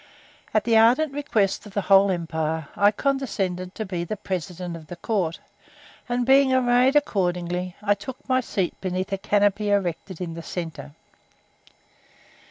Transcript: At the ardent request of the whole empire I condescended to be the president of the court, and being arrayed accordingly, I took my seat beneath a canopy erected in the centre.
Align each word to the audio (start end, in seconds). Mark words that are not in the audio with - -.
At 0.51 0.63
the 0.63 0.77
ardent 0.77 1.13
request 1.13 1.67
of 1.67 1.75
the 1.75 1.81
whole 1.81 2.09
empire 2.09 2.69
I 2.75 2.89
condescended 2.89 3.75
to 3.75 3.85
be 3.85 4.03
the 4.03 4.17
president 4.17 4.75
of 4.75 4.87
the 4.87 4.95
court, 4.95 5.39
and 6.09 6.25
being 6.25 6.51
arrayed 6.51 6.95
accordingly, 6.95 7.75
I 7.83 7.93
took 7.93 8.17
my 8.27 8.41
seat 8.41 8.73
beneath 8.81 9.13
a 9.13 9.19
canopy 9.19 9.69
erected 9.69 10.19
in 10.19 10.33
the 10.33 10.41
centre. 10.41 10.93